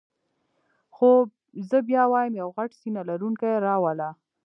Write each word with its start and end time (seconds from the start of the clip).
خو 0.95 1.09
زه 1.69 1.77
بیا 1.89 2.03
وایم 2.11 2.33
یو 2.41 2.49
غټ 2.57 2.71
سینه 2.79 3.01
لرونکی 3.09 3.53
را 3.65 3.75
وله. 3.83 4.09